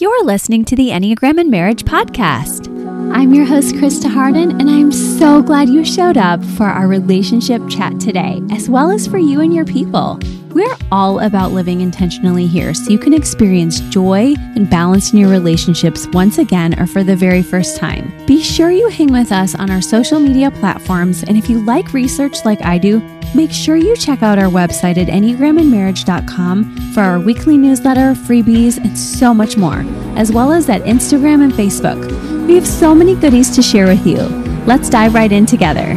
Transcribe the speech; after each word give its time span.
You're 0.00 0.24
listening 0.24 0.64
to 0.64 0.74
the 0.74 0.88
Enneagram 0.88 1.38
and 1.38 1.50
Marriage 1.50 1.84
Podcast. 1.84 2.74
I'm 3.14 3.34
your 3.34 3.44
host, 3.44 3.74
Krista 3.74 4.10
Harden, 4.10 4.58
and 4.58 4.70
I'm 4.70 4.90
so 4.90 5.42
glad 5.42 5.68
you 5.68 5.84
showed 5.84 6.16
up 6.16 6.42
for 6.42 6.64
our 6.64 6.88
relationship 6.88 7.60
chat 7.68 8.00
today, 8.00 8.40
as 8.50 8.70
well 8.70 8.90
as 8.90 9.06
for 9.06 9.18
you 9.18 9.42
and 9.42 9.54
your 9.54 9.66
people. 9.66 10.18
We're 10.52 10.74
all 10.90 11.20
about 11.20 11.52
living 11.52 11.82
intentionally 11.82 12.46
here 12.46 12.72
so 12.72 12.90
you 12.90 12.98
can 12.98 13.12
experience 13.12 13.80
joy 13.80 14.36
and 14.56 14.70
balance 14.70 15.12
in 15.12 15.18
your 15.18 15.28
relationships 15.28 16.06
once 16.14 16.38
again 16.38 16.80
or 16.80 16.86
for 16.86 17.04
the 17.04 17.14
very 17.14 17.42
first 17.42 17.76
time. 17.76 18.10
Be 18.24 18.42
sure 18.42 18.70
you 18.70 18.88
hang 18.88 19.12
with 19.12 19.30
us 19.30 19.54
on 19.54 19.70
our 19.70 19.82
social 19.82 20.18
media 20.18 20.50
platforms, 20.50 21.24
and 21.24 21.36
if 21.36 21.50
you 21.50 21.62
like 21.66 21.92
research 21.92 22.46
like 22.46 22.64
I 22.64 22.78
do, 22.78 23.00
make 23.34 23.52
sure 23.52 23.76
you 23.76 23.96
check 23.96 24.22
out 24.22 24.38
our 24.38 24.50
website 24.50 24.98
at 24.98 25.08
enneagramandmarriage.com 25.08 26.92
for 26.92 27.00
our 27.00 27.20
weekly 27.20 27.56
newsletter, 27.56 28.14
freebies, 28.14 28.76
and 28.78 28.98
so 28.98 29.32
much 29.32 29.56
more, 29.56 29.84
as 30.16 30.32
well 30.32 30.52
as 30.52 30.68
at 30.68 30.82
Instagram 30.82 31.42
and 31.42 31.52
Facebook. 31.52 32.46
We 32.46 32.54
have 32.56 32.66
so 32.66 32.94
many 32.94 33.14
goodies 33.14 33.54
to 33.56 33.62
share 33.62 33.86
with 33.86 34.06
you. 34.06 34.18
Let's 34.66 34.90
dive 34.90 35.14
right 35.14 35.30
in 35.30 35.46
together. 35.46 35.96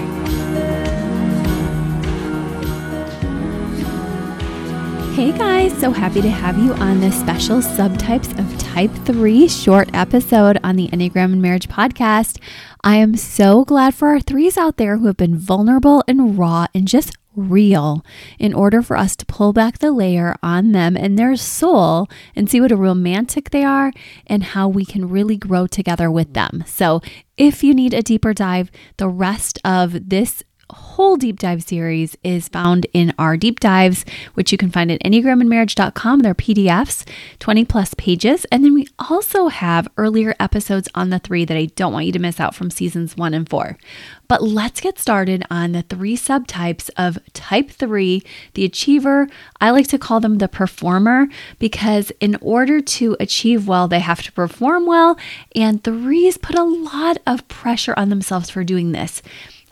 Guys, 5.38 5.76
so 5.80 5.92
happy 5.92 6.22
to 6.22 6.30
have 6.30 6.60
you 6.60 6.73
on 6.73 7.00
this 7.00 7.20
special 7.20 7.58
subtypes 7.58 8.38
of 8.38 8.58
type 8.60 8.91
3 9.05 9.48
short 9.48 9.90
episode 9.94 10.60
on 10.64 10.76
the 10.76 10.88
Enneagram 10.90 11.34
and 11.34 11.41
Marriage 11.41 11.68
podcast. 11.68 12.40
I 12.84 12.98
am 12.98 13.16
so 13.16 13.66
glad 13.66 13.96
for 13.96 14.10
our 14.10 14.20
threes 14.20 14.58
out 14.58 14.77
there 14.77 14.98
who 14.98 15.08
have 15.08 15.18
been 15.18 15.38
vulnerable 15.38 16.04
and 16.08 16.38
raw 16.38 16.68
and 16.76 16.88
just 16.88 17.18
real 17.36 18.05
in 18.38 18.54
order 18.54 18.84
for 18.84 18.96
us 18.96 19.16
to 19.16 19.26
pull 19.26 19.54
back 19.54 19.80
the 19.80 19.91
layer 19.91 20.36
on 20.44 20.72
them 20.72 20.96
and 20.96 21.18
their 21.18 21.36
soul 21.36 22.08
and 22.36 22.48
see 22.48 22.62
what 22.62 22.72
a 22.72 22.76
romantic 22.76 23.50
they 23.50 23.63
are 23.63 23.91
and 24.27 24.44
how 24.44 24.68
we 24.68 24.86
can 24.86 25.10
really 25.10 25.38
grow 25.38 25.66
together 25.66 26.12
with 26.12 26.34
them. 26.34 26.63
So, 26.68 27.02
if 27.38 27.63
you 27.63 27.74
need 27.74 27.96
a 27.96 28.04
deeper 28.04 28.34
dive, 28.35 28.70
the 28.98 29.10
rest 29.10 29.57
of 29.66 30.10
this 30.10 30.44
whole 30.70 31.18
deep 31.18 31.40
dive 31.40 31.64
series 31.64 32.16
is 32.24 32.48
found 32.48 32.88
in 32.94 33.14
our 33.18 33.38
deep 33.38 33.60
dives, 33.60 34.06
which 34.34 34.52
you 34.52 34.58
can 34.58 34.72
find 34.72 34.92
at 34.92 35.02
enneagramandmarriage.com. 35.02 36.20
They're 36.20 36.36
PDFs, 36.36 37.08
20 37.40 37.66
plus 37.66 37.94
pages. 37.96 38.46
And 38.46 38.64
then 38.64 38.74
we 38.74 38.88
also 39.00 39.48
have 39.48 39.88
earlier 39.98 40.36
episodes 40.40 40.88
on 40.96 41.10
the 41.10 41.20
three 41.20 41.46
that 41.46 41.58
I 41.58 41.66
don't 41.66 41.94
want 41.94 42.06
you 42.06 42.12
to 42.12 42.20
miss 42.20 42.40
out 42.40 42.56
from 42.56 42.70
seasons 42.70 43.18
one 43.18 43.34
and 43.34 43.50
four. 43.50 43.78
But 44.28 44.41
let's 44.41 44.82
get 44.82 44.98
started 44.98 45.44
on 45.50 45.74
the 45.74 45.84
three 45.84 46.18
subtypes 46.18 46.90
of 46.98 47.20
type 47.34 47.70
three, 47.70 48.24
the 48.54 48.66
achiever. 48.66 49.28
I 49.62 49.72
like 49.72 49.88
to 49.90 50.00
call 50.00 50.20
them 50.20 50.38
the 50.38 50.48
performer 50.48 51.28
because 51.60 52.12
in 52.20 52.38
order 52.41 52.82
to 52.82 53.18
achieve 53.20 53.68
well, 53.68 53.88
they 53.88 54.00
have 54.00 54.24
to 54.24 54.32
perform 54.32 54.86
well. 54.86 55.18
And 55.56 55.84
threes 55.84 56.38
put 56.38 56.58
a 56.58 56.64
lot 56.64 57.18
of 57.28 57.48
pressure 57.48 57.94
on 57.98 58.10
themselves 58.10 58.50
for 58.50 58.64
doing 58.64 58.91
this. 58.91 59.22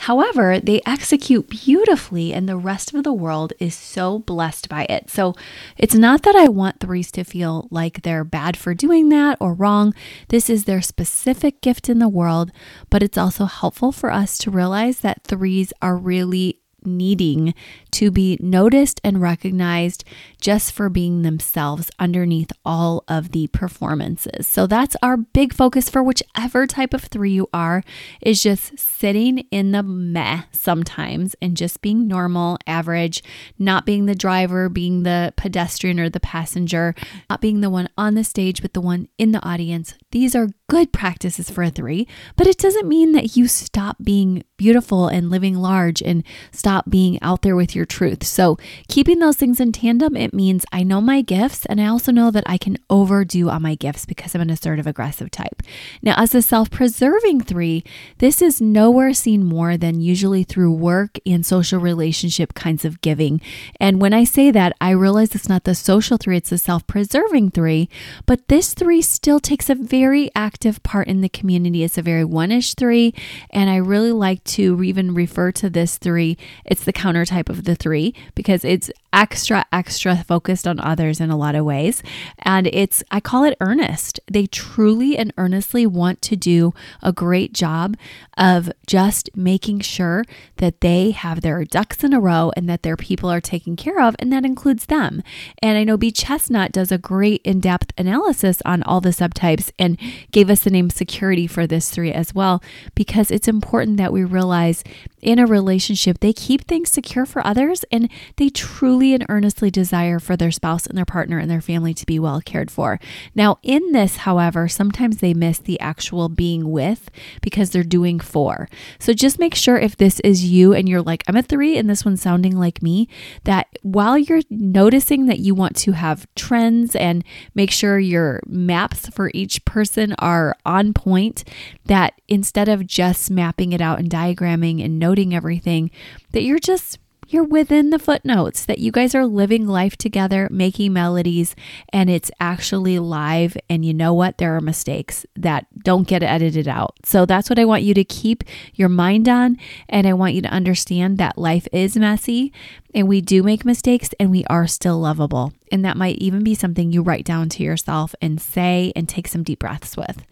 However, 0.02 0.60
they 0.60 0.82
execute 0.84 1.48
beautifully, 1.48 2.34
and 2.34 2.50
the 2.50 2.58
rest 2.58 2.92
of 2.96 3.04
the 3.04 3.14
world 3.14 3.54
is 3.60 3.76
so 3.76 4.18
blessed 4.18 4.68
by 4.68 4.86
it. 4.90 5.12
So 5.12 5.36
it's 5.78 5.94
not 5.94 6.24
that 6.24 6.36
I 6.36 6.48
want 6.48 6.80
threes 6.80 7.12
to 7.12 7.24
feel 7.24 7.68
like 7.70 8.02
they're 8.02 8.24
bad 8.24 8.58
for 8.58 8.74
doing 8.74 9.10
that 9.10 9.38
or 9.40 9.54
wrong. 9.54 9.94
This 10.30 10.50
is 10.50 10.66
their 10.66 10.82
specific 10.82 11.62
gift 11.62 11.88
in 11.88 12.00
the 12.00 12.10
world, 12.10 12.52
but 12.90 13.04
it's 13.04 13.18
also 13.18 13.46
helpful 13.46 13.92
for 13.92 14.12
us 14.12 14.40
to 14.40 14.50
realize 14.50 15.02
that 15.02 15.24
threes 15.24 15.72
are 15.84 15.96
really 15.96 16.61
needing 16.84 17.54
to 17.92 18.12
be 18.12 18.38
noticed 18.42 19.02
and 19.04 19.22
recognized 19.22 20.04
just 20.40 20.72
for 20.72 20.90
being 20.90 21.22
themselves 21.22 21.90
underneath 22.00 22.52
all 22.66 23.04
of 23.08 23.32
the 23.32 23.48
performances. 23.48 24.48
So 24.48 24.68
that's 24.68 24.96
our 25.02 25.18
big 25.18 25.54
focus 25.54 25.90
for 25.90 26.04
whichever 26.04 26.68
type 26.68 26.94
of 26.94 27.04
three 27.04 27.32
you 27.32 27.48
are, 27.54 27.84
is 28.22 28.42
just 28.42 28.78
sitting 28.78 29.40
in 29.52 29.72
the 29.72 29.84
meh 29.84 30.44
sometimes 30.52 31.36
and 31.42 31.56
just 31.58 31.82
being 31.82 32.08
normal, 32.08 32.58
average, 32.68 33.24
not 33.60 33.86
being 33.86 34.06
the 34.06 34.16
driver, 34.16 34.70
being 34.70 35.04
the 35.04 35.34
pedestrian 35.38 36.00
or 36.00 36.10
the 36.10 36.20
passenger, 36.20 36.96
not 37.30 37.42
being 37.42 37.62
the 37.62 37.70
one 37.70 37.90
on 37.98 38.16
the 38.16 38.24
stage, 38.24 38.62
but 38.62 38.74
the 38.74 38.82
one 38.82 39.08
in 39.18 39.32
the 39.32 39.44
audience. 39.46 39.94
These 40.12 40.36
are 40.36 40.50
good 40.72 40.94
practices 40.94 41.50
for 41.50 41.64
a 41.64 41.70
three, 41.70 42.08
but 42.38 42.48
it 42.48 42.58
doesn't 42.58 42.88
mean 42.88 43.12
that 43.12 43.36
you 43.36 43.46
stop 43.46 43.98
being 44.02 44.42
beautiful 44.56 45.10
and 45.10 45.30
living 45.30 45.56
large 45.56 46.02
and 46.02 46.24
stop 46.54 46.90
being 46.90 47.22
out 47.22 47.42
there 47.42 47.58
with 47.58 47.76
your 47.76 47.84
truth. 47.84 48.24
So, 48.24 48.58
keeping 48.88 49.20
those 49.20 49.36
things 49.36 49.60
in 49.60 49.74
tandem, 49.74 50.16
it 50.16 50.34
means 50.34 50.64
I 50.72 50.84
know 50.84 51.02
my 51.02 51.24
gifts 51.24 51.66
and 51.66 51.82
I 51.82 51.88
also 51.88 52.14
know 52.14 52.32
that 52.32 52.46
I 52.46 52.58
can 52.58 52.78
overdo 52.90 53.50
on 53.50 53.64
my 53.64 53.76
gifts 53.76 54.06
because 54.06 54.34
I'm 54.34 54.40
an 54.40 54.50
assertive 54.50 54.88
aggressive 54.88 55.30
type. 55.30 55.62
Now, 56.02 56.14
as 56.16 56.34
a 56.34 56.42
self 56.42 56.72
preserving 56.72 57.42
three, 57.42 57.84
this 58.20 58.42
is 58.42 58.62
nowhere 58.62 59.14
seen 59.14 59.44
more 59.44 59.76
than 59.76 60.00
usually 60.00 60.46
through 60.46 60.72
work 60.72 61.18
and 61.26 61.46
social 61.46 61.82
relationship 61.82 62.54
kinds 62.54 62.86
of 62.86 63.02
giving. 63.02 63.42
And 63.78 64.00
when 64.00 64.14
I 64.14 64.24
say 64.24 64.52
that, 64.52 64.78
I 64.80 64.92
realize 64.92 65.36
it's 65.36 65.50
not 65.50 65.66
the 65.66 65.76
social 65.76 66.16
three, 66.16 66.38
it's 66.38 66.52
the 66.52 66.58
self 66.58 66.88
preserving 66.88 67.52
three, 67.52 67.90
but 68.26 68.48
this 68.48 68.74
three 68.74 69.02
still 69.02 69.42
takes 69.42 69.70
a 69.70 69.76
very 69.76 70.32
active 70.34 70.61
active 70.62 70.84
part 70.84 71.08
in 71.08 71.22
the 71.22 71.30
community. 71.30 71.84
It's 71.84 71.98
a 71.98 72.04
very 72.04 72.24
one 72.24 72.52
ish 72.52 72.76
three. 72.76 73.16
And 73.50 73.68
I 73.68 73.78
really 73.78 74.12
like 74.12 74.44
to 74.44 74.84
even 74.84 75.16
refer 75.16 75.52
to 75.54 75.72
this 75.72 75.98
three. 75.98 76.38
It's 76.66 76.84
the 76.84 76.94
counter 76.94 77.26
type 77.26 77.50
of 77.50 77.64
the 77.64 77.74
three 77.74 78.14
because 78.36 78.64
it's 78.64 78.92
extra, 79.12 79.66
extra 79.74 80.24
focused 80.24 80.68
on 80.68 80.80
others 80.80 81.20
in 81.20 81.32
a 81.32 81.36
lot 81.36 81.56
of 81.56 81.66
ways. 81.66 82.04
And 82.40 82.68
it's, 82.68 83.04
I 83.10 83.20
call 83.20 83.44
it 83.44 83.58
earnest. 83.60 84.20
They 84.32 84.46
truly 84.46 85.18
and 85.18 85.34
earnestly 85.36 85.88
want 85.88 86.22
to 86.24 86.36
do 86.36 86.76
a 87.02 87.12
great 87.12 87.54
job 87.54 87.98
of 88.38 88.72
just 88.86 89.30
making 89.36 89.80
sure 89.80 90.24
that 90.58 90.82
they 90.82 91.10
have 91.10 91.42
their 91.42 91.66
ducks 91.66 92.04
in 92.04 92.14
a 92.14 92.20
row 92.20 92.52
and 92.56 92.70
that 92.70 92.84
their 92.84 92.96
people 92.96 93.32
are 93.32 93.42
taken 93.42 93.76
care 93.76 94.00
of. 94.00 94.16
And 94.20 94.32
that 94.32 94.46
includes 94.46 94.86
them. 94.86 95.24
And 95.60 95.76
I 95.76 95.84
know 95.84 95.98
B 95.98 96.12
Chestnut 96.12 96.72
does 96.72 96.92
a 96.92 97.00
great 97.00 97.42
in 97.44 97.60
depth 97.62 97.94
analysis 97.98 98.62
on 98.64 98.84
all 98.84 99.02
the 99.02 99.10
subtypes 99.10 99.72
and 99.80 99.98
gave 100.30 100.51
us 100.52 100.62
the 100.62 100.70
name 100.70 100.90
security 100.90 101.48
for 101.48 101.66
this 101.66 101.90
three 101.90 102.12
as 102.12 102.36
well, 102.36 102.62
because 102.94 103.32
it's 103.32 103.48
important 103.48 103.98
that 103.98 104.14
we 104.14 104.24
realize 104.24 104.84
in 105.22 105.40
a 105.40 105.46
relationship, 105.46 106.20
they 106.20 106.34
keep 106.34 106.68
things 106.68 106.92
secure 106.92 107.26
for 107.26 107.46
others 107.46 107.86
and 107.92 108.10
they 108.38 108.50
truly 108.50 109.14
and 109.14 109.26
earnestly 109.30 109.70
desire 109.70 110.20
for 110.20 110.36
their 110.36 110.52
spouse 110.52 110.88
and 110.88 110.98
their 110.98 111.06
partner 111.06 111.38
and 111.38 111.50
their 111.50 111.62
family 111.62 111.94
to 111.94 112.06
be 112.06 112.20
well 112.20 112.42
cared 112.42 112.72
for. 112.72 113.00
Now, 113.36 113.60
in 113.62 113.92
this, 113.92 114.18
however, 114.18 114.68
sometimes 114.68 115.18
they 115.18 115.34
miss 115.34 115.60
the 115.60 115.80
actual 115.80 116.28
being 116.28 116.72
with 116.72 117.10
because 117.42 117.70
they're 117.70 117.84
doing 117.84 118.20
for. 118.20 118.68
So 119.00 119.14
just 119.14 119.40
make 119.40 119.56
sure 119.56 119.78
if 119.78 119.96
this 119.96 120.20
is 120.22 120.46
you 120.46 120.74
and 120.74 120.90
you're 120.90 121.02
like, 121.02 121.24
I'm 121.28 121.36
a 121.36 121.44
three 121.44 121.78
and 121.78 121.90
this 121.90 122.04
one's 122.04 122.22
sounding 122.22 122.58
like 122.58 122.82
me, 122.82 123.08
that 123.44 123.68
while 123.84 124.18
you're 124.18 124.42
noticing 124.50 125.28
that 125.28 125.40
you 125.40 125.54
want 125.54 125.76
to 125.78 125.92
have 125.92 126.28
trends 126.36 126.96
and 126.96 127.24
make 127.54 127.72
sure 127.72 128.00
your 128.00 128.42
maps 128.48 129.08
for 129.10 129.30
each 129.34 129.64
person 129.66 130.16
are 130.50 130.56
on 130.66 130.94
point, 130.94 131.44
that 131.86 132.14
instead 132.28 132.70
of 132.70 132.88
just 132.88 133.32
mapping 133.32 133.74
it 133.74 133.82
out 133.82 134.00
and 134.00 134.10
diagramming 134.10 134.84
and 134.84 135.00
noting 135.00 135.34
everything, 135.34 135.92
that 136.32 136.44
you're 136.44 136.60
just 136.60 137.00
you're 137.32 137.44
within 137.46 137.92
the 137.92 138.00
footnotes 138.00 138.66
that 138.66 138.80
you 138.80 138.92
guys 138.92 139.16
are 139.16 139.26
living 139.26 139.66
life 139.66 139.96
together, 139.96 140.50
making 140.52 140.92
melodies, 140.92 141.56
and 141.90 142.10
it's 142.10 142.30
actually 142.42 143.00
live. 143.00 143.56
And 143.70 143.86
you 143.86 143.94
know 143.94 144.14
what? 144.14 144.38
There 144.38 144.54
are 144.56 144.62
mistakes 144.62 145.26
that 145.38 145.66
don't 145.82 146.08
get 146.08 146.24
edited 146.24 146.68
out. 146.68 146.96
So 147.06 147.26
that's 147.26 147.50
what 147.50 147.58
I 147.58 147.64
want 147.64 147.84
you 147.84 147.94
to 147.94 148.04
keep 148.04 148.44
your 148.74 148.90
mind 148.90 149.30
on. 149.30 149.58
And 149.88 150.06
I 150.06 150.14
want 150.14 150.34
you 150.34 150.42
to 150.42 150.50
understand 150.50 151.18
that 151.20 151.38
life 151.38 151.68
is 151.72 151.96
messy 151.96 152.52
and 152.94 153.08
we 153.08 153.22
do 153.22 153.44
make 153.44 153.64
mistakes 153.64 154.10
and 154.20 154.30
we 154.30 154.44
are 154.46 154.68
still 154.68 155.00
lovable. 155.00 155.54
And 155.72 155.86
that 155.86 155.98
might 155.98 156.18
even 156.18 156.44
be 156.44 156.54
something 156.54 156.92
you 156.92 157.02
write 157.02 157.26
down 157.26 157.50
to 157.50 157.64
yourself 157.64 158.14
and 158.22 158.42
say 158.42 158.92
and 158.96 159.08
take 159.08 159.28
some 159.28 159.44
deep 159.44 159.60
breaths 159.60 159.96
with. 159.96 160.24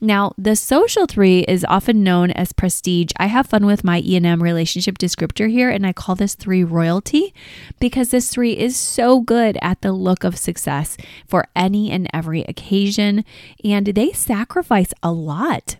Now, 0.00 0.32
the 0.38 0.56
social 0.56 1.06
three 1.06 1.40
is 1.40 1.64
often 1.68 2.02
known 2.02 2.30
as 2.30 2.52
prestige. 2.52 3.12
I 3.18 3.26
have 3.26 3.46
fun 3.46 3.66
with 3.66 3.84
my 3.84 4.00
E&M 4.00 4.42
relationship 4.42 4.98
descriptor 4.98 5.50
here 5.50 5.70
and 5.70 5.86
I 5.86 5.92
call 5.92 6.14
this 6.14 6.34
three 6.34 6.64
royalty 6.64 7.34
because 7.78 8.10
this 8.10 8.30
three 8.30 8.56
is 8.56 8.76
so 8.76 9.20
good 9.20 9.58
at 9.60 9.82
the 9.82 9.92
look 9.92 10.24
of 10.24 10.38
success 10.38 10.96
for 11.26 11.46
any 11.54 11.90
and 11.90 12.08
every 12.12 12.42
occasion 12.42 13.24
and 13.64 13.86
they 13.86 14.12
sacrifice 14.12 14.92
a 15.02 15.12
lot 15.12 15.76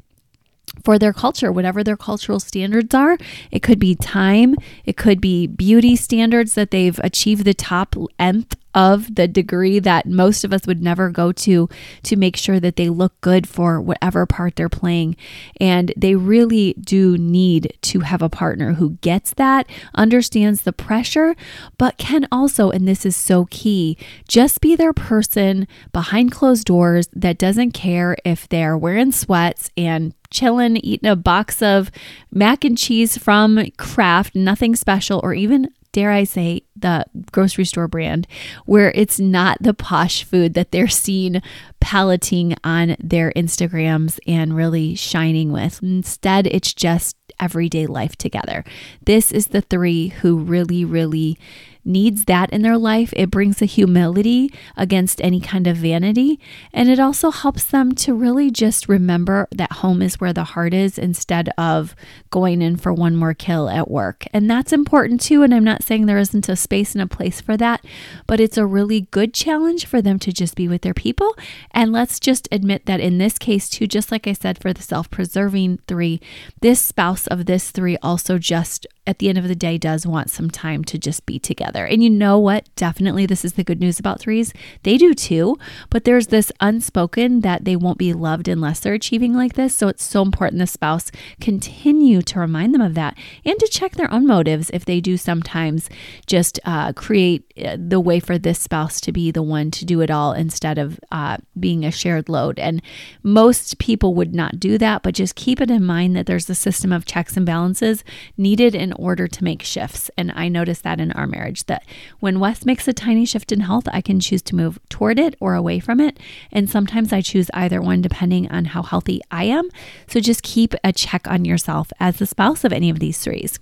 for 0.85 0.99
their 0.99 1.13
culture, 1.13 1.51
whatever 1.53 1.83
their 1.83 1.97
cultural 1.97 2.41
standards 2.41 2.95
are. 2.95 3.19
It 3.51 3.63
could 3.63 3.79
be 3.79 3.95
time, 3.95 4.55
it 4.85 4.97
could 4.97 5.21
be 5.21 5.47
beauty 5.47 5.97
standards 5.97 6.55
that 6.55 6.71
they've 6.71 6.99
achieved 7.01 7.45
the 7.45 7.55
top 7.55 7.97
nth 8.19 8.57
of 8.75 9.15
the 9.15 9.27
degree 9.27 9.79
that 9.79 10.07
most 10.07 10.45
of 10.45 10.53
us 10.53 10.67
would 10.67 10.83
never 10.83 11.11
go 11.11 11.33
to 11.33 11.69
to 12.03 12.17
make 12.17 12.37
sure 12.37 12.61
that 12.61 12.77
they 12.77 12.89
look 12.89 13.19
good 13.21 13.49
for 13.49 13.81
whatever 13.81 14.27
part 14.27 14.57
they're 14.57 14.69
playing. 14.69 15.17
And 15.61 15.93
they 15.97 16.15
really 16.15 16.75
do 16.75 17.17
need 17.19 17.77
to 17.83 18.01
have 18.01 18.23
a 18.23 18.29
partner 18.29 18.75
who 18.75 18.91
gets 19.01 19.35
that, 19.35 19.67
understands 19.95 20.63
the 20.63 20.73
pressure, 20.73 21.35
but 21.79 21.97
can 21.97 22.29
also, 22.31 22.71
and 22.71 22.87
this 22.87 23.07
is 23.07 23.17
so 23.17 23.47
key, 23.51 23.97
just 24.29 24.61
be 24.61 24.77
their 24.77 24.93
person 24.93 25.67
behind 25.93 26.33
closed 26.33 26.67
doors 26.67 27.09
that 27.13 27.39
doesn't 27.39 27.73
care 27.73 28.17
if 28.25 28.49
they're 28.49 28.77
wearing 28.77 29.13
sweats 29.13 29.71
and 29.77 30.15
chilling, 30.31 30.77
eating 30.79 31.09
a 31.09 31.17
box 31.17 31.63
of 31.63 31.91
mac 32.31 32.65
and 32.65 32.77
cheese 32.77 33.17
from 33.17 33.71
Kraft, 33.77 34.35
nothing 34.35 34.77
special, 34.77 35.21
or 35.23 35.33
even 35.33 35.69
dare 35.93 36.11
I 36.11 36.25
say, 36.25 36.63
the 36.77 37.05
grocery 37.33 37.65
store 37.65 37.89
brand, 37.89 38.27
where 38.67 38.93
it's 38.95 39.19
not 39.19 39.59
the 39.61 39.75
posh 39.75 40.25
food 40.25 40.55
that 40.55 40.71
they're 40.71 40.89
seen 40.89 41.43
paleting 41.81 42.57
on 42.63 42.97
their 43.01 43.33
Instagrams 43.33 44.19
and 44.27 44.57
really 44.57 44.95
shining 44.95 45.51
with. 45.53 45.81
Instead, 45.83 46.47
it's 46.47 46.73
just 46.73 47.17
everyday 47.41 47.87
life 47.87 48.17
together. 48.17 48.65
This 49.03 49.33
is 49.33 49.49
the 49.49 49.61
three 49.61 50.09
who 50.09 50.39
really, 50.39 50.85
really 50.85 51.39
needs 51.85 52.25
that 52.25 52.51
in 52.51 52.63
their 52.63 52.77
life. 52.77 53.13
It 53.17 53.31
brings 53.31 53.63
a 53.63 53.67
humility 53.67 54.53
against 54.77 55.21
any 55.23 55.41
kind 55.41 55.67
of 55.67 55.77
vanity. 55.77 56.39
And 56.73 56.89
it 56.89 57.01
also 57.01 57.31
helps 57.31 57.65
them 57.65 57.93
to 57.97 58.15
really 58.15 58.51
just 58.51 58.89
remember 58.89 59.49
that 59.53 59.73
home 59.73 60.03
is 60.03 60.21
where 60.21 60.33
the 60.33 60.45
heart 60.45 60.75
is 60.75 60.99
instead 60.99 61.49
of 61.57 61.95
going 62.31 62.63
in 62.63 62.77
for 62.77 62.93
one 62.93 63.17
more 63.17 63.35
kill 63.35 63.69
at 63.69 63.91
work. 63.91 64.25
And 64.33 64.51
that's 64.51 64.73
important 64.73 65.21
too. 65.21 65.43
And 65.43 65.55
I'm 65.55 65.65
not 65.65 65.83
saying 65.83 66.07
there 66.07 66.19
isn't 66.19 66.49
a 66.49 66.57
space 66.57 66.95
and 66.95 67.03
a 67.03 67.07
place 67.07 67.41
for 67.41 67.57
that, 67.57 67.85
but 68.27 68.41
it's 68.41 68.59
a 68.59 68.67
really 68.67 69.03
good 69.11 69.35
challenge 69.35 69.87
for 69.87 70.03
them 70.03 70.19
to 70.21 70.33
just 70.33 70.55
be 70.55 70.69
with 70.69 70.83
their 70.83 70.95
people. 70.95 71.37
And 71.71 71.93
let's 71.93 72.21
just 72.21 72.49
admit 72.53 72.87
that 72.87 73.01
in 73.01 73.19
this 73.19 73.39
case, 73.39 73.69
too, 73.69 73.87
just 73.87 74.13
like 74.13 74.27
I 74.27 74.33
said 74.33 74.61
for 74.61 74.73
the 74.73 74.83
self 74.83 75.11
preserving 75.11 75.79
three, 75.87 76.21
this 76.61 76.81
spouse 76.81 77.27
of 77.27 77.47
this 77.47 77.71
three 77.71 77.97
also 78.03 78.39
just 78.39 78.87
at 79.09 79.21
the 79.21 79.31
end 79.31 79.39
of 79.39 79.49
the 79.49 79.55
day 79.55 79.79
does 79.79 80.07
want 80.07 80.29
some 80.29 80.51
time 80.51 80.85
to 80.85 80.99
just 80.99 81.25
be 81.25 81.39
together. 81.39 81.87
And 81.87 82.05
you 82.05 82.11
know 82.11 82.39
what? 82.39 82.69
Definitely, 82.77 83.25
this 83.25 83.43
is 83.43 83.55
the 83.55 83.65
good 83.65 83.81
news 83.81 83.99
about 83.99 84.21
threes. 84.21 84.53
They 84.83 84.99
do 84.99 85.15
too, 85.15 85.57
but 85.89 86.05
there's 86.05 86.27
this 86.27 86.53
unspoken 86.61 87.41
that 87.41 87.65
they 87.65 87.75
won't 87.75 87.97
be 87.97 88.13
loved 88.13 88.49
unless 88.49 88.81
they're 88.81 88.93
achieving 88.93 89.33
like 89.33 89.55
this. 89.55 89.75
So 89.75 89.89
it's 89.89 90.05
so 90.05 90.21
important 90.21 90.61
the 90.61 90.67
spouse 90.67 91.11
continue 91.41 92.21
to 92.21 92.39
remind 92.39 92.75
them 92.75 92.83
of 92.83 92.93
that 92.95 93.17
and 93.47 93.59
to 93.59 93.67
check 93.69 93.93
their 93.93 94.13
own 94.13 94.27
motives 94.27 94.69
if 94.75 94.85
they 94.85 95.01
do 95.01 95.17
sometimes 95.17 95.89
just 96.27 96.61
uh, 96.67 96.93
create 96.93 97.51
uh, 97.65 97.79
the 97.79 98.01
way 98.01 98.21
for 98.21 98.37
this 98.37 98.61
spouse 98.61 99.01
to 99.01 99.11
be 99.11 99.31
the 99.31 99.43
one 99.43 99.71
to 99.71 99.87
do 99.87 100.03
it 100.03 100.11
all 100.11 100.35
instead 100.35 100.77
of 100.77 101.01
uh, 101.11 101.39
being 101.59 101.83
a 101.83 101.91
shared 101.91 102.29
load. 102.29 102.59
And 102.59 102.83
most 103.23 103.79
people 103.79 104.13
would 104.17 104.35
not 104.35 104.61
do 104.61 104.77
that, 104.77 105.03
but 105.03 105.15
just 105.15 105.35
keep 105.35 105.63
it 105.63 105.71
in 105.71 105.83
mind 105.83 106.15
that 106.15 106.27
there's 106.27 106.51
a 106.51 106.55
system 106.55 106.93
of 106.93 107.07
checks 107.07 107.35
and 107.39 107.47
balances 107.47 108.05
needed 108.37 108.75
in 108.75 108.93
order 108.99 109.27
to 109.27 109.45
make 109.45 109.63
shifts. 109.63 110.11
And 110.17 110.33
I 110.35 110.49
noticed 110.49 110.83
that 110.83 111.01
in 111.01 111.13
our 111.13 111.27
marriage 111.27 111.65
that 111.65 111.85
when 112.21 112.41
Wes 112.41 112.65
makes 112.67 112.87
a 112.89 112.93
tiny 112.93 113.25
shift 113.25 113.53
in 113.53 113.61
health, 113.61 113.89
I 113.93 114.01
can 114.01 114.21
choose 114.21 114.43
to 114.43 114.57
move 114.57 114.79
toward 114.89 115.19
it 115.19 115.37
or 115.41 115.55
away 115.55 115.81
from 115.81 116.01
it. 116.01 116.19
And 116.53 116.69
sometimes 116.69 117.13
I 117.13 117.21
choose 117.21 117.51
either 117.55 117.81
one 117.81 118.03
depending 118.03 118.51
on 118.51 118.67
how 118.67 118.83
healthy 118.83 119.21
I 119.31 119.45
am. 119.45 119.69
So 120.07 120.21
just 120.21 120.43
keep 120.43 120.75
a 120.85 120.93
check 120.93 121.27
on 121.29 121.45
yourself 121.45 121.93
as 122.01 122.17
the 122.17 122.27
spouse 122.27 122.65
of 122.65 122.73
any 122.73 122.91
of 122.91 122.99
these 122.99 123.19
threes. 123.19 123.59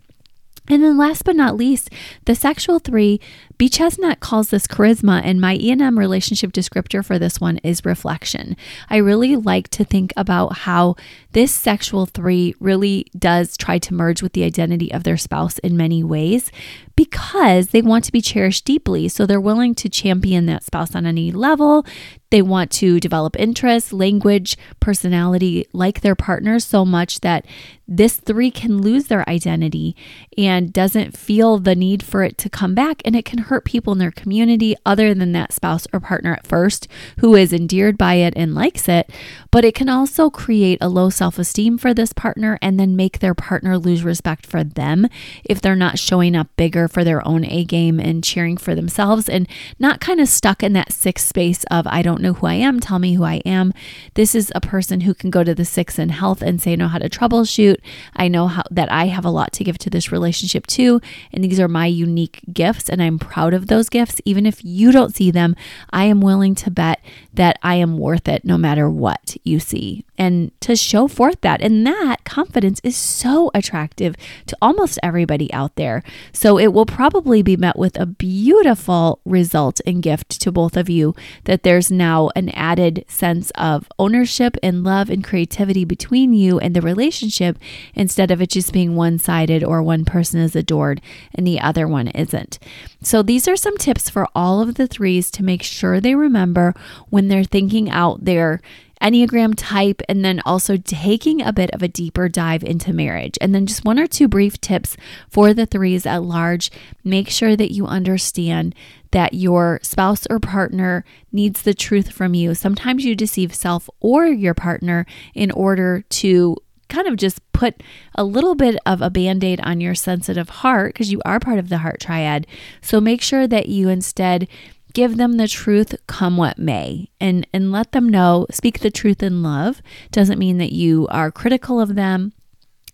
And 0.69 0.83
then 0.83 0.97
last 0.97 1.25
but 1.25 1.37
not 1.37 1.57
least, 1.57 1.91
the 2.25 2.35
sexual 2.35 2.79
three, 2.79 3.21
B. 3.59 3.69
Chestnut 3.69 4.21
calls 4.21 4.51
this 4.51 4.67
charisma, 4.67 5.23
and 5.25 5.41
my 5.41 5.57
E&M 5.57 5.99
relationship 5.99 6.53
descriptor 6.53 7.05
for 7.05 7.19
this 7.19 7.41
one 7.41 7.59
is 7.59 7.85
reflection. 7.85 8.57
I 8.91 8.97
really 8.97 9.37
like 9.37 9.69
to 9.71 9.85
think 9.85 10.13
about 10.17 10.59
how 10.59 10.97
this 11.33 11.53
sexual 11.53 12.07
three 12.07 12.55
really 12.61 13.07
does 13.19 13.57
try 13.57 13.79
to 13.79 13.95
merge 13.95 14.23
with 14.23 14.33
the 14.33 14.45
identity 14.45 14.93
of 14.93 15.05
their 15.05 15.17
spouse 15.17 15.59
in 15.59 15.77
many 15.77 16.03
ways 16.03 16.51
because 16.97 17.69
they 17.69 17.83
want 17.83 18.05
to 18.05 18.13
be 18.13 18.21
cherished 18.21 18.65
deeply. 18.65 19.09
So 19.09 19.27
they're 19.27 19.41
willing 19.41 19.75
to 19.77 19.89
champion 19.89 20.47
that 20.47 20.65
spouse 20.65 20.95
on 20.95 21.07
any 21.07 21.31
level. 21.31 21.87
They 22.31 22.43
want 22.43 22.71
to 22.73 22.99
develop 23.01 23.39
interests, 23.39 23.93
language, 23.93 24.57
personality 24.81 25.67
like 25.73 26.01
their 26.01 26.17
partners 26.17 26.65
so 26.65 26.85
much 26.85 27.21
that 27.21 27.47
this 27.89 28.17
three 28.17 28.51
can 28.51 28.83
lose 28.83 29.07
their 29.07 29.29
identity 29.29 29.95
and 30.37 30.73
doesn't 30.73 31.17
feel 31.17 31.59
the 31.59 31.77
need 31.77 32.03
for 32.03 32.25
it 32.25 32.37
to 32.39 32.51
come 32.51 32.75
back. 32.75 33.01
And 33.05 33.15
it 33.15 33.25
can 33.25 33.39
hurt 33.39 33.65
people 33.65 33.93
in 33.93 34.01
their 34.01 34.11
community 34.11 34.75
other 34.85 35.15
than 35.15 35.33
that 35.33 35.53
spouse 35.53 35.87
or 35.93 36.01
partner 36.01 36.33
at 36.33 36.47
first 36.47 36.89
who 37.21 37.37
is 37.37 37.53
endeared 37.53 37.97
by 37.97 38.15
it 38.15 38.35
and 38.37 38.55
likes 38.55 38.89
it. 38.89 39.11
But 39.53 39.65
it 39.65 39.75
can 39.75 39.89
also 39.89 40.31
create 40.31 40.79
a 40.81 40.89
low 40.89 41.11
self 41.11 41.39
esteem 41.39 41.79
for 41.79 41.95
this 41.95 42.13
partner 42.13 42.59
and 42.61 42.79
then 42.79 42.97
make 42.97 43.21
their 43.21 43.35
partner 43.35 43.79
lose 43.79 44.03
respect 44.03 44.47
for 44.47 44.65
them 44.65 45.07
if 45.45 45.61
they're 45.61 45.77
not 45.77 45.99
showing 45.99 46.35
up 46.35 46.49
bigger 46.57 46.89
for 46.89 47.05
their 47.05 47.27
own 47.27 47.45
A 47.45 47.65
game 47.65 48.01
and 48.01 48.25
cheering 48.25 48.57
for 48.57 48.75
themselves 48.75 49.29
and 49.29 49.49
not 49.79 50.01
kind 50.01 50.21
of 50.21 50.29
stuck 50.29 50.63
in 50.63 50.73
that 50.73 50.93
sixth 50.93 51.29
space 51.29 51.63
of, 51.71 51.87
I 51.87 52.03
don't 52.03 52.16
know 52.21 52.35
who 52.35 52.47
I 52.47 52.55
am, 52.55 52.81
tell 52.81 52.99
me 52.99 53.15
who 53.15 53.25
I 53.25 53.37
am. 53.45 53.73
This 54.15 54.35
is 54.35 54.53
a 54.55 54.61
person 54.61 55.03
who 55.03 55.15
can 55.15 55.31
go 55.31 55.45
to 55.45 55.55
the 55.55 55.65
six 55.65 55.99
in 55.99 56.11
health 56.11 56.43
and 56.43 56.61
say, 56.61 56.73
I 56.73 56.77
know 56.77 56.89
how 56.89 56.99
to 56.99 57.09
troubleshoot. 57.09 57.77
I 58.15 58.29
know 58.29 58.49
how 58.49 58.63
that 58.71 58.91
I 58.91 59.07
have 59.07 59.25
a 59.25 59.31
lot 59.31 59.53
to 59.55 59.65
give 59.65 59.79
to 59.79 59.91
this 59.91 60.13
relationship 60.13 60.67
too. 60.67 61.01
And 61.33 61.45
these 61.45 61.61
are 61.61 61.69
my 61.69 61.87
unique 61.87 62.41
gifts, 62.53 62.89
and 62.89 63.03
I'm 63.03 63.19
proud 63.19 63.55
of 63.55 63.67
those 63.67 63.89
gifts. 63.89 64.21
Even 64.25 64.47
if 64.47 64.65
you 64.65 64.93
don't 64.93 65.15
see 65.15 65.31
them, 65.31 65.57
I 65.91 66.05
am 66.05 66.21
willing 66.21 66.55
to 66.57 66.71
bet 66.71 67.01
that 67.35 67.59
I 67.63 67.77
am 67.77 67.99
worth 67.99 68.29
it 68.29 68.45
no 68.45 68.59
matter 68.59 68.89
what 68.89 69.37
you 69.45 69.61
see 69.61 70.05
and 70.19 70.59
to 70.61 70.77
show 70.77 71.09
forth 71.09 71.41
that. 71.43 71.61
And 71.61 71.87
that 71.87 72.25
confidence 72.25 72.81
is 72.83 72.97
so 72.97 73.51
attractive 73.55 74.15
to 74.47 74.57
almost 74.61 74.99
everybody 75.03 75.53
out 75.53 75.77
there. 75.77 76.03
So 76.33 76.59
it 76.59 76.73
will 76.73 76.87
probably 76.87 77.43
be 77.43 77.57
met 77.57 77.79
with 77.79 77.99
a 77.99 78.07
beautiful 78.07 79.21
result 79.25 79.81
and 79.87 80.03
gift 80.03 80.41
to 80.41 80.53
both 80.53 80.77
of 80.77 80.89
you 80.89 81.15
that 81.45 81.63
there's 81.63 81.91
now 81.91 82.06
an 82.35 82.49
added 82.51 83.05
sense 83.09 83.51
of 83.57 83.89
ownership 83.99 84.57
and 84.63 84.85
love 84.85 85.11
and 85.11 85.25
creativity 85.25 85.85
between 85.85 86.33
you 86.33 86.59
and 86.59 86.75
the 86.75 86.81
relationship 86.81 87.59
instead 87.95 88.31
of 88.31 88.41
it 88.41 88.51
just 88.51 88.73
being 88.73 88.97
one 88.97 89.19
sided 89.19 89.63
or 89.63 89.83
one 89.83 90.05
person 90.05 90.41
is 90.41 90.57
adored 90.57 91.01
and 91.35 91.47
the 91.47 91.61
other 91.61 91.87
one 91.87 92.09
isn't. 92.09 92.59
So 93.03 93.23
these 93.23 93.47
are 93.49 93.57
some 93.57 93.77
tips 93.77 94.09
for 94.09 94.27
all 94.35 94.61
of 94.61 94.75
the 94.75 94.87
threes 94.87 95.31
to 95.33 95.43
make 95.43 95.63
sure 95.63 96.01
they 96.01 96.15
remember 96.15 96.75
when 97.11 97.29
they're 97.29 97.45
thinking 97.45 97.91
out 97.91 98.25
their 98.25 98.61
Enneagram 99.01 99.55
type, 99.57 100.03
and 100.09 100.25
then 100.25 100.41
also 100.45 100.77
taking 100.77 101.43
a 101.43 101.53
bit 101.53 101.71
of 101.71 101.83
a 101.83 101.89
deeper 101.89 102.29
dive 102.29 102.65
into 102.65 102.93
marriage. 102.93 103.37
And 103.41 103.55
then 103.55 103.67
just 103.67 103.85
one 103.85 103.99
or 103.99 104.07
two 104.07 104.29
brief 104.29 104.61
tips 104.61 104.97
for 105.29 105.53
the 105.53 105.67
threes 105.67 106.07
at 106.07 106.23
large. 106.23 106.71
Make 107.05 107.29
sure 107.29 107.57
that 107.57 107.73
you 107.73 107.87
understand 107.87 108.75
that 109.13 109.35
your 109.35 109.81
spouse 109.83 110.27
or 110.29 110.41
partner 110.41 111.05
needs 111.33 111.63
the 111.63 111.75
truth 111.75 112.11
from 112.11 112.35
you. 112.35 112.55
Sometimes 112.55 113.05
you 113.05 113.15
deceive 113.15 113.55
self 113.55 113.89
or 114.01 114.27
your 114.27 114.55
partner 114.55 115.07
in 115.35 115.51
order 115.51 116.05
to 116.11 116.57
kind 116.89 117.09
of 117.09 117.17
just 117.17 117.41
put 117.53 117.83
a 118.15 118.25
little 118.25 118.55
bit 118.55 118.77
of 118.87 119.03
a 119.03 119.11
band 119.11 119.43
aid 119.43 119.61
on 119.63 119.81
your 119.81 119.95
sensitive 119.95 120.49
heart 120.49 120.93
because 120.93 121.11
you 121.11 121.21
are 121.25 121.41
part 121.41 121.59
of 121.59 121.69
the 121.69 121.79
heart 121.79 122.01
triad. 122.01 122.47
So 122.81 123.01
make 123.01 123.23
sure 123.23 123.47
that 123.47 123.69
you 123.69 123.89
instead 123.89 124.49
give 124.97 125.19
them 125.19 125.35
the 125.35 125.47
truth 125.47 125.95
come 126.07 126.39
what 126.39 126.59
may. 126.59 127.11
And 127.21 127.47
and 127.53 127.71
let 127.71 127.93
them 127.93 128.09
know 128.09 128.47
speak 128.51 128.81
the 128.81 128.91
truth 128.91 129.23
in 129.23 129.43
love. 129.43 129.83
Doesn't 130.11 130.39
mean 130.39 130.57
that 130.57 130.73
you 130.73 131.07
are 131.11 131.31
critical 131.31 131.79
of 131.79 131.97
them. 131.97 132.33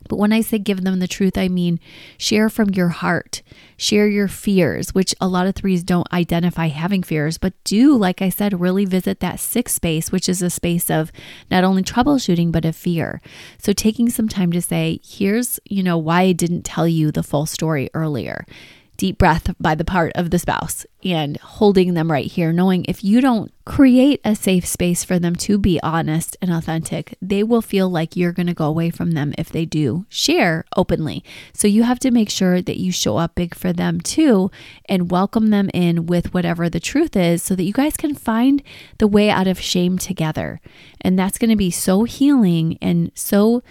But 0.08 0.16
when 0.16 0.32
I 0.32 0.40
say 0.40 0.58
give 0.58 0.82
them 0.82 0.98
the 0.98 1.06
truth, 1.06 1.38
I 1.38 1.46
mean 1.46 1.78
share 2.18 2.50
from 2.50 2.70
your 2.70 2.88
heart, 2.88 3.42
share 3.76 4.08
your 4.08 4.26
fears, 4.26 4.92
which 4.92 5.14
a 5.20 5.28
lot 5.28 5.46
of 5.46 5.54
threes 5.54 5.84
don't 5.84 6.12
identify 6.12 6.66
having 6.66 7.04
fears, 7.04 7.38
but 7.38 7.52
do, 7.62 7.96
like 7.96 8.20
I 8.20 8.30
said, 8.30 8.60
really 8.60 8.84
visit 8.84 9.20
that 9.20 9.38
sixth 9.38 9.76
space, 9.76 10.10
which 10.10 10.28
is 10.28 10.42
a 10.42 10.50
space 10.50 10.90
of 10.90 11.12
not 11.52 11.62
only 11.62 11.84
troubleshooting, 11.84 12.50
but 12.50 12.64
of 12.64 12.74
fear. 12.74 13.22
So 13.58 13.72
taking 13.72 14.10
some 14.10 14.28
time 14.28 14.50
to 14.50 14.60
say, 14.60 14.98
here's, 15.04 15.60
you 15.66 15.84
know, 15.84 15.98
why 15.98 16.22
I 16.22 16.32
didn't 16.32 16.64
tell 16.64 16.88
you 16.88 17.12
the 17.12 17.22
full 17.22 17.46
story 17.46 17.90
earlier 17.94 18.44
deep 19.02 19.18
breath 19.18 19.52
by 19.58 19.74
the 19.74 19.84
part 19.84 20.12
of 20.14 20.30
the 20.30 20.38
spouse 20.38 20.86
and 21.02 21.36
holding 21.38 21.94
them 21.94 22.08
right 22.08 22.30
here, 22.30 22.52
knowing 22.52 22.84
if 22.86 23.02
you 23.02 23.20
don't 23.20 23.52
create 23.64 24.20
a 24.24 24.36
safe 24.36 24.64
space 24.64 25.02
for 25.02 25.18
them 25.18 25.34
to 25.34 25.58
be 25.58 25.80
honest 25.82 26.36
and 26.40 26.52
authentic, 26.52 27.16
they 27.20 27.42
will 27.42 27.60
feel 27.60 27.90
like 27.90 28.14
you're 28.14 28.30
going 28.30 28.46
to 28.46 28.54
go 28.54 28.66
away 28.66 28.90
from 28.90 29.10
them 29.10 29.34
if 29.36 29.50
they 29.50 29.64
do 29.64 30.06
share 30.08 30.64
openly. 30.76 31.24
So 31.52 31.66
you 31.66 31.82
have 31.82 31.98
to 31.98 32.12
make 32.12 32.30
sure 32.30 32.62
that 32.62 32.78
you 32.78 32.92
show 32.92 33.16
up 33.16 33.34
big 33.34 33.56
for 33.56 33.72
them 33.72 34.00
too 34.00 34.52
and 34.84 35.10
welcome 35.10 35.50
them 35.50 35.68
in 35.74 36.06
with 36.06 36.32
whatever 36.32 36.70
the 36.70 36.78
truth 36.78 37.16
is 37.16 37.42
so 37.42 37.56
that 37.56 37.64
you 37.64 37.72
guys 37.72 37.96
can 37.96 38.14
find 38.14 38.62
the 38.98 39.08
way 39.08 39.30
out 39.30 39.48
of 39.48 39.58
shame 39.58 39.98
together. 39.98 40.60
And 41.00 41.18
that's 41.18 41.38
going 41.38 41.50
to 41.50 41.56
be 41.56 41.72
so 41.72 42.04
healing 42.04 42.78
and 42.80 43.10
so 43.16 43.64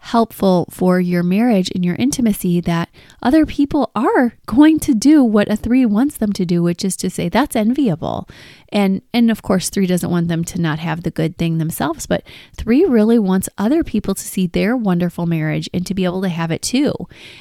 helpful 0.00 0.66
for 0.70 0.98
your 0.98 1.22
marriage 1.22 1.70
and 1.74 1.84
your 1.84 1.94
intimacy 1.96 2.60
that 2.60 2.88
other 3.22 3.44
people 3.44 3.90
are 3.94 4.34
going 4.46 4.78
to 4.80 4.94
do 4.94 5.22
what 5.22 5.50
a 5.50 5.56
three 5.56 5.84
wants 5.84 6.16
them 6.16 6.32
to 6.32 6.46
do, 6.46 6.62
which 6.62 6.84
is 6.84 6.96
to 6.96 7.10
say 7.10 7.28
that's 7.28 7.54
enviable. 7.54 8.28
And 8.72 9.02
and 9.12 9.30
of 9.30 9.42
course 9.42 9.68
3 9.68 9.86
doesn't 9.86 10.10
want 10.10 10.28
them 10.28 10.44
to 10.44 10.60
not 10.60 10.78
have 10.78 11.02
the 11.02 11.10
good 11.10 11.36
thing 11.36 11.58
themselves, 11.58 12.06
but 12.06 12.22
3 12.56 12.84
really 12.84 13.18
wants 13.18 13.48
other 13.58 13.84
people 13.84 14.14
to 14.14 14.22
see 14.22 14.46
their 14.46 14.76
wonderful 14.76 15.26
marriage 15.26 15.68
and 15.74 15.84
to 15.86 15.94
be 15.94 16.04
able 16.04 16.22
to 16.22 16.28
have 16.28 16.50
it 16.50 16.62
too. 16.62 16.94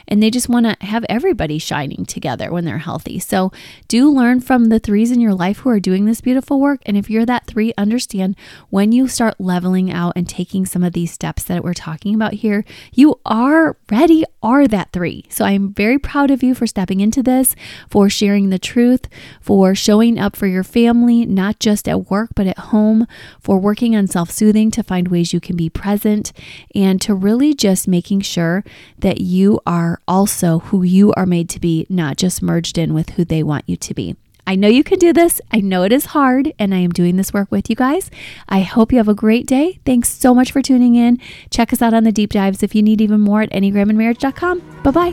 And 0.08 0.22
they 0.22 0.30
just 0.30 0.50
want 0.50 0.66
to 0.66 0.86
have 0.86 1.06
everybody 1.08 1.60
shining 1.60 2.06
together 2.06 2.52
when 2.52 2.66
they're 2.66 2.80
healthy. 2.80 3.20
So 3.20 3.52
do 3.88 4.10
learn 4.10 4.42
from 4.42 4.66
the 4.66 4.80
threes 4.80 5.12
in 5.12 5.22
your 5.22 5.36
life 5.36 5.60
who 5.60 5.70
are 5.70 5.80
doing 5.80 6.06
this 6.06 6.22
beautiful 6.22 6.60
work 6.60 6.82
and 6.86 6.98
if 6.98 7.10
you're 7.10 7.26
that 7.26 7.46
3, 7.46 7.74
understand 7.78 8.36
when 8.70 8.92
you 8.92 9.08
start 9.08 9.36
leveling 9.40 9.92
out 9.92 10.14
and 10.16 10.28
taking 10.28 10.66
some 10.66 10.84
of 10.84 10.94
these 10.94 11.12
steps 11.12 11.44
that 11.44 11.64
we're 11.64 11.74
talking 11.74 12.16
about 12.16 12.34
here, 12.34 12.49
you 12.94 13.20
are 13.26 13.78
ready 13.92 14.24
are 14.42 14.68
that 14.68 14.92
3. 14.92 15.26
So 15.30 15.46
I'm 15.46 15.74
very 15.74 16.00
proud 16.00 16.32
of 16.32 16.44
you 16.44 16.54
for 16.56 16.68
stepping 16.68 17.00
into 17.00 17.22
this, 17.22 17.56
for 17.90 18.10
sharing 18.10 18.50
the 18.50 18.60
truth, 18.60 19.08
for 19.42 19.76
showing 19.76 20.20
up 20.20 20.36
for 20.36 20.48
your 20.48 20.64
family 20.64 21.26
not 21.26 21.60
just 21.60 21.88
at 21.88 22.10
work, 22.10 22.32
but 22.36 22.48
at 22.48 22.58
home, 22.58 23.06
for 23.40 23.60
working 23.60 23.96
on 23.96 24.08
self 24.08 24.32
soothing 24.32 24.72
to 24.72 24.84
find 24.84 25.08
ways 25.08 25.34
you 25.34 25.40
can 25.40 25.56
be 25.56 25.70
present, 25.70 26.32
and 26.74 27.02
to 27.02 27.14
really 27.14 27.54
just 27.54 27.88
making 27.88 28.22
sure 28.22 28.64
that 28.98 29.22
you 29.22 29.60
are 29.66 30.00
also 30.08 30.60
who 30.60 30.84
you 30.84 31.14
are 31.14 31.26
made 31.26 31.50
to 31.50 31.60
be, 31.60 31.86
not 31.90 32.18
just 32.18 32.42
merged 32.42 32.78
in 32.78 32.94
with 32.94 33.12
who 33.12 33.26
they 33.26 33.44
want 33.44 33.68
you 33.68 33.76
to 33.76 33.94
be. 33.94 34.16
I 34.50 34.56
know 34.56 34.68
you 34.68 34.84
can 34.84 34.98
do 34.98 35.14
this. 35.14 35.40
I 35.52 35.60
know 35.60 35.84
it 35.84 35.92
is 35.92 36.06
hard, 36.06 36.54
and 36.58 36.74
I 36.74 36.80
am 36.80 36.90
doing 36.90 37.18
this 37.18 37.32
work 37.32 37.52
with 37.52 37.70
you 37.70 37.76
guys. 37.76 38.10
I 38.48 38.62
hope 38.62 38.92
you 38.92 38.98
have 38.98 39.08
a 39.08 39.14
great 39.14 39.46
day. 39.46 39.80
Thanks 39.86 40.10
so 40.10 40.34
much 40.34 40.52
for 40.52 40.64
tuning 40.64 40.96
in. 40.96 41.20
Check 41.52 41.72
us 41.72 41.84
out 41.84 41.94
on 41.94 42.04
the 42.04 42.12
deep 42.12 42.32
dives 42.32 42.64
if 42.64 42.74
you 42.74 42.82
need 42.82 43.00
even 43.00 43.22
more 43.22 43.44
at 43.44 43.52
enneagramandmarriage.com. 43.52 44.82
Bye 44.82 44.90
bye. 44.90 45.12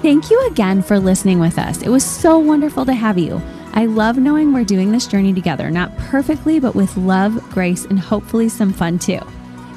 Thank 0.00 0.30
you 0.30 0.46
again 0.46 0.80
for 0.80 0.98
listening 0.98 1.40
with 1.40 1.58
us. 1.58 1.82
It 1.82 1.90
was 1.90 2.06
so 2.06 2.38
wonderful 2.38 2.86
to 2.86 2.94
have 2.94 3.18
you. 3.18 3.42
I 3.74 3.84
love 3.84 4.16
knowing 4.16 4.54
we're 4.54 4.64
doing 4.64 4.90
this 4.90 5.06
journey 5.06 5.34
together, 5.34 5.70
not 5.70 5.94
perfectly, 5.98 6.58
but 6.58 6.74
with 6.74 6.96
love, 6.96 7.38
grace, 7.50 7.84
and 7.84 8.00
hopefully 8.00 8.48
some 8.48 8.72
fun 8.72 8.98
too. 8.98 9.20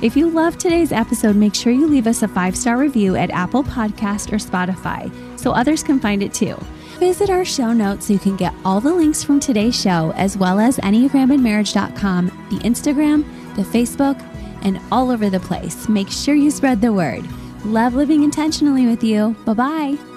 If 0.01 0.15
you 0.15 0.29
loved 0.29 0.61
today's 0.61 0.93
episode, 0.93 1.35
make 1.35 1.53
sure 1.53 1.73
you 1.73 1.87
leave 1.87 2.07
us 2.07 2.23
a 2.23 2.29
five 2.29 2.55
star 2.55 2.77
review 2.77 3.17
at 3.17 3.31
Apple 3.31 3.65
Podcast 3.65 4.31
or 4.31 4.37
Spotify 4.37 5.11
so 5.37 5.51
others 5.51 5.83
can 5.83 5.99
find 5.99 6.23
it 6.23 6.33
too. 6.33 6.57
Visit 6.99 7.29
our 7.29 7.43
show 7.43 7.73
notes 7.73 8.07
so 8.07 8.13
you 8.13 8.19
can 8.19 8.37
get 8.37 8.53
all 8.63 8.79
the 8.79 8.93
links 8.93 9.23
from 9.23 9.39
today's 9.39 9.79
show, 9.79 10.11
as 10.15 10.37
well 10.37 10.59
as 10.59 10.77
EnneagramandMarriage.com, 10.77 12.47
the 12.49 12.57
Instagram, 12.59 13.25
the 13.55 13.63
Facebook, 13.63 14.19
and 14.63 14.79
all 14.91 15.11
over 15.11 15.29
the 15.29 15.39
place. 15.39 15.89
Make 15.89 16.09
sure 16.09 16.35
you 16.35 16.49
spread 16.51 16.81
the 16.81 16.93
word. 16.93 17.25
Love 17.65 17.95
living 17.95 18.23
intentionally 18.23 18.87
with 18.87 19.03
you. 19.03 19.35
Bye 19.45 19.53
bye. 19.53 20.14